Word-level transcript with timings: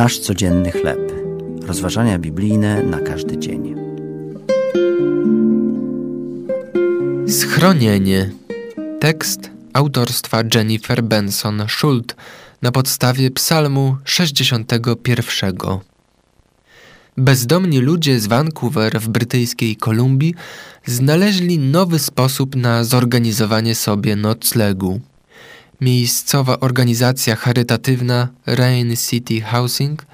Nasz 0.00 0.18
codzienny 0.18 0.72
chleb. 0.72 1.12
Rozważania 1.66 2.18
biblijne 2.18 2.82
na 2.82 3.00
każdy 3.00 3.38
dzień. 3.38 3.74
Schronienie. 7.28 8.30
Tekst 9.00 9.50
autorstwa 9.72 10.42
Jennifer 10.54 11.02
Benson 11.02 11.64
Schult 11.68 12.16
na 12.62 12.72
podstawie 12.72 13.30
Psalmu 13.30 13.96
61. 14.04 15.54
Bezdomni 17.16 17.78
ludzie 17.78 18.20
z 18.20 18.26
Vancouver 18.26 19.00
w 19.00 19.08
brytyjskiej 19.08 19.76
Kolumbii 19.76 20.34
znaleźli 20.86 21.58
nowy 21.58 21.98
sposób 21.98 22.56
na 22.56 22.84
zorganizowanie 22.84 23.74
sobie 23.74 24.16
noclegu. 24.16 25.00
Miejscowa 25.80 26.60
organizacja 26.60 27.36
charytatywna 27.36 28.28
Rain 28.46 28.96
City 28.96 29.40
Housing 29.40 30.06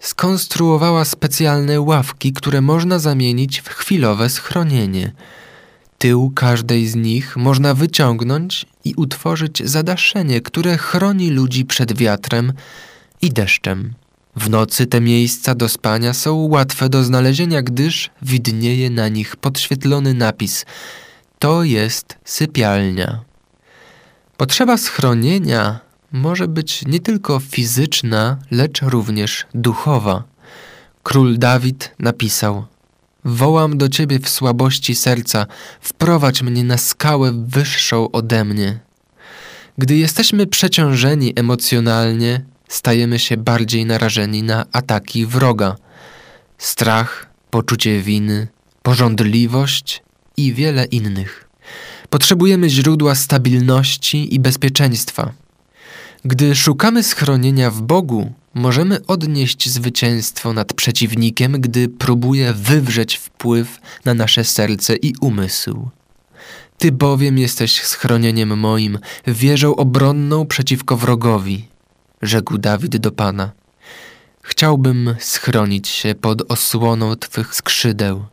skonstruowała 0.00 1.04
specjalne 1.04 1.80
ławki, 1.80 2.32
które 2.32 2.60
można 2.60 2.98
zamienić 2.98 3.60
w 3.60 3.68
chwilowe 3.68 4.30
schronienie. 4.30 5.12
Tył 5.98 6.32
każdej 6.34 6.86
z 6.86 6.94
nich 6.94 7.36
można 7.36 7.74
wyciągnąć 7.74 8.66
i 8.84 8.94
utworzyć 8.94 9.62
zadaszenie, 9.68 10.40
które 10.40 10.78
chroni 10.78 11.30
ludzi 11.30 11.64
przed 11.64 11.96
wiatrem 11.96 12.52
i 13.22 13.30
deszczem. 13.30 13.94
W 14.36 14.50
nocy 14.50 14.86
te 14.86 15.00
miejsca 15.00 15.54
do 15.54 15.68
spania 15.68 16.14
są 16.14 16.34
łatwe 16.36 16.88
do 16.88 17.04
znalezienia, 17.04 17.62
gdyż 17.62 18.10
widnieje 18.22 18.90
na 18.90 19.08
nich 19.08 19.36
podświetlony 19.36 20.14
napis: 20.14 20.66
To 21.38 21.64
jest 21.64 22.18
sypialnia. 22.24 23.29
Potrzeba 24.40 24.76
schronienia 24.76 25.80
może 26.12 26.48
być 26.48 26.86
nie 26.86 27.00
tylko 27.00 27.40
fizyczna, 27.40 28.38
lecz 28.50 28.82
również 28.82 29.46
duchowa. 29.54 30.22
Król 31.02 31.38
Dawid 31.38 31.94
napisał: 31.98 32.66
Wołam 33.24 33.78
do 33.78 33.88
ciebie 33.88 34.18
w 34.18 34.28
słabości 34.28 34.94
serca, 34.94 35.46
wprowadź 35.80 36.42
mnie 36.42 36.64
na 36.64 36.78
skałę 36.78 37.44
wyższą 37.46 38.10
ode 38.10 38.44
mnie. 38.44 38.78
Gdy 39.78 39.96
jesteśmy 39.96 40.46
przeciążeni 40.46 41.32
emocjonalnie, 41.36 42.44
stajemy 42.68 43.18
się 43.18 43.36
bardziej 43.36 43.86
narażeni 43.86 44.42
na 44.42 44.66
ataki 44.72 45.26
wroga. 45.26 45.76
Strach, 46.58 47.26
poczucie 47.50 48.00
winy, 48.00 48.48
pożądliwość 48.82 50.02
i 50.36 50.54
wiele 50.54 50.84
innych. 50.84 51.49
Potrzebujemy 52.10 52.70
źródła 52.70 53.14
stabilności 53.14 54.34
i 54.34 54.40
bezpieczeństwa. 54.40 55.32
Gdy 56.24 56.54
szukamy 56.54 57.02
schronienia 57.02 57.70
w 57.70 57.82
Bogu, 57.82 58.32
możemy 58.54 59.06
odnieść 59.06 59.68
zwycięstwo 59.68 60.52
nad 60.52 60.72
przeciwnikiem, 60.72 61.52
gdy 61.52 61.88
próbuje 61.88 62.52
wywrzeć 62.52 63.16
wpływ 63.16 63.80
na 64.04 64.14
nasze 64.14 64.44
serce 64.44 64.96
i 64.96 65.14
umysł. 65.20 65.88
Ty 66.78 66.92
bowiem 66.92 67.38
jesteś 67.38 67.82
schronieniem 67.82 68.58
moim, 68.58 68.98
wieżą 69.26 69.76
obronną 69.76 70.46
przeciwko 70.46 70.96
wrogowi, 70.96 71.68
rzekł 72.22 72.58
Dawid 72.58 72.96
do 72.96 73.12
Pana. 73.12 73.50
Chciałbym 74.42 75.14
schronić 75.18 75.88
się 75.88 76.14
pod 76.14 76.52
osłoną 76.52 77.16
Twych 77.16 77.54
skrzydeł. 77.54 78.24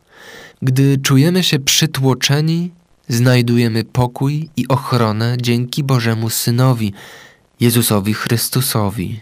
Gdy 0.62 0.98
czujemy 0.98 1.42
się 1.42 1.58
przytłoczeni, 1.58 2.70
znajdujemy 3.08 3.84
pokój 3.84 4.48
i 4.56 4.68
ochronę 4.68 5.36
dzięki 5.40 5.84
Bożemu 5.84 6.30
Synowi, 6.30 6.92
Jezusowi 7.60 8.14
Chrystusowi. 8.14 9.20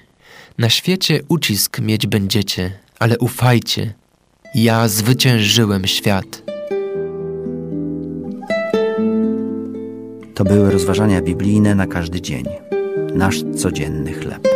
Na 0.58 0.68
świecie 0.68 1.20
ucisk 1.28 1.80
mieć 1.80 2.06
będziecie, 2.06 2.72
ale 2.98 3.18
ufajcie, 3.18 3.94
ja 4.54 4.88
zwyciężyłem 4.88 5.86
świat. 5.86 6.42
To 10.34 10.44
były 10.44 10.70
rozważania 10.72 11.22
biblijne 11.22 11.74
na 11.74 11.86
każdy 11.86 12.20
dzień. 12.20 12.44
Nasz 13.14 13.42
codzienny 13.56 14.12
chleb. 14.12 14.48